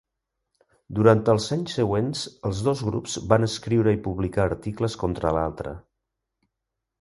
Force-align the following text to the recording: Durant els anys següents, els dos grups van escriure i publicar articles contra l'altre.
Durant 0.99 1.19
els 1.33 1.49
anys 1.55 1.75
següents, 1.79 2.23
els 2.49 2.61
dos 2.69 2.81
grups 2.87 3.19
van 3.35 3.45
escriure 3.49 3.93
i 3.99 4.01
publicar 4.09 4.47
articles 4.53 4.97
contra 5.05 5.35
l'altre. 5.39 5.77